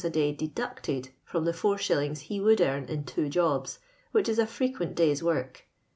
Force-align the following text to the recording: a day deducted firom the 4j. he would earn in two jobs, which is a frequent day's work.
a 0.03 0.09
day 0.09 0.31
deducted 0.31 1.09
firom 1.31 1.45
the 1.45 1.51
4j. 1.51 2.17
he 2.21 2.39
would 2.39 2.59
earn 2.59 2.85
in 2.85 3.03
two 3.03 3.29
jobs, 3.29 3.77
which 4.11 4.27
is 4.27 4.39
a 4.39 4.47
frequent 4.47 4.95
day's 4.95 5.21
work. 5.21 5.65